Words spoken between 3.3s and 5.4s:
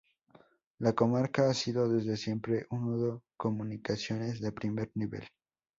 comunicaciones de primer nivel.